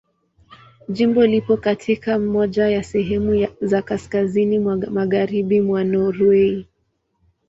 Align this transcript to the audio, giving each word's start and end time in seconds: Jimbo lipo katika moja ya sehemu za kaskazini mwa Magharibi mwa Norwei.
Jimbo 0.89 1.25
lipo 1.25 1.57
katika 1.57 2.19
moja 2.19 2.67
ya 2.69 2.83
sehemu 2.83 3.47
za 3.61 3.81
kaskazini 3.81 4.59
mwa 4.59 4.77
Magharibi 4.77 5.61
mwa 5.61 5.83
Norwei. 5.83 6.67